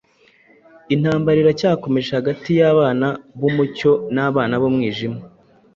[0.95, 3.07] Intambara iracyakomeje hagati y’abana
[3.39, 5.19] b’umucyo n’abana b’umwijima.